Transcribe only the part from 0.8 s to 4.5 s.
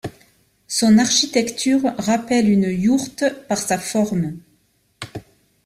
architecture rappelle une yourte par sa forme.